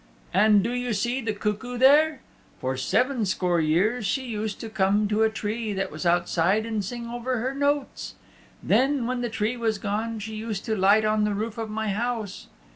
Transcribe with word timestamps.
And 0.33 0.63
do 0.63 0.71
you 0.71 0.93
see 0.93 1.21
the 1.21 1.31
cuckoo 1.31 1.77
there? 1.77 2.21
For 2.59 2.75
seven 2.75 3.23
score 3.23 3.59
years 3.61 4.03
she 4.07 4.25
used 4.25 4.59
to 4.61 4.67
come 4.67 5.07
to 5.07 5.21
a 5.21 5.29
tree 5.29 5.73
that 5.73 5.91
was 5.91 6.07
outside 6.07 6.65
and 6.65 6.83
sing 6.83 7.05
over 7.05 7.37
her 7.37 7.53
notes. 7.53 8.15
Then 8.63 9.05
when 9.05 9.21
the 9.21 9.29
tree 9.29 9.57
was 9.57 9.77
gone, 9.77 10.17
she 10.17 10.33
used 10.33 10.65
to 10.65 10.75
light 10.75 11.05
on 11.05 11.23
the 11.23 11.35
roof 11.35 11.59
of 11.59 11.69
my 11.69 11.89
house. 11.89 12.47